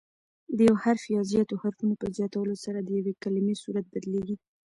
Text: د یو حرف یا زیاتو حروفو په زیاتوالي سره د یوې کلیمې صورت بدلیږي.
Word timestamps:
د 0.57 0.59
یو 0.67 0.75
حرف 0.83 1.03
یا 1.15 1.21
زیاتو 1.31 1.59
حروفو 1.61 1.99
په 2.01 2.07
زیاتوالي 2.17 2.57
سره 2.65 2.79
د 2.81 2.89
یوې 2.97 3.13
کلیمې 3.23 3.55
صورت 3.63 3.85
بدلیږي. 3.93 4.35